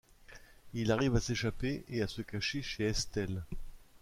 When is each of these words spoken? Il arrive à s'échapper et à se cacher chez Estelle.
Il 0.73 0.91
arrive 0.91 1.17
à 1.17 1.19
s'échapper 1.19 1.83
et 1.87 2.01
à 2.01 2.07
se 2.07 2.23
cacher 2.23 2.63
chez 2.63 2.85
Estelle. 2.85 3.43